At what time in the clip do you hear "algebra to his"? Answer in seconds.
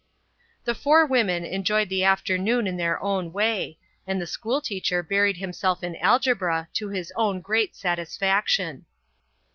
5.97-7.13